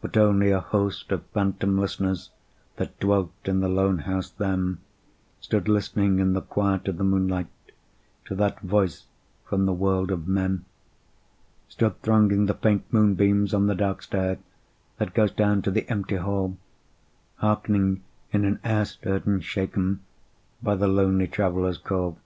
But 0.00 0.16
only 0.16 0.52
a 0.52 0.60
host 0.60 1.10
of 1.10 1.26
phantom 1.34 1.78
listeners 1.80 2.30
That 2.76 2.96
dwelt 3.00 3.32
in 3.44 3.58
the 3.58 3.68
lone 3.68 3.98
house 3.98 4.30
then 4.30 4.78
Stood 5.40 5.66
listening 5.66 6.20
in 6.20 6.32
the 6.32 6.40
quiet 6.42 6.86
of 6.86 6.96
the 6.96 7.02
moonlight 7.02 7.48
To 8.26 8.36
that 8.36 8.60
voice 8.60 9.06
from 9.44 9.66
the 9.66 9.72
world 9.72 10.12
of 10.12 10.28
men: 10.28 10.64
Stood 11.68 12.00
thronging 12.02 12.46
the 12.46 12.54
faint 12.54 12.84
moonbeams 12.92 13.52
on 13.52 13.66
the 13.66 13.74
dark 13.74 14.02
stair, 14.04 14.38
That 14.98 15.12
goes 15.12 15.32
down 15.32 15.62
to 15.62 15.72
the 15.72 15.90
empty 15.90 16.14
hall, 16.18 16.56
Hearkening 17.38 18.04
in 18.32 18.44
an 18.44 18.60
air 18.62 18.84
stirred 18.84 19.26
and 19.26 19.42
shaken 19.42 19.98
By 20.62 20.76
the 20.76 20.86
lonely 20.86 21.26
Traveller's 21.26 21.78
call. 21.78 22.16